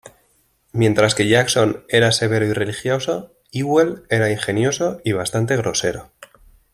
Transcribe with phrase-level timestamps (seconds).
[0.71, 6.11] Mientras que Jackson era severo y religioso, Ewell era ingenioso y bastante grosero.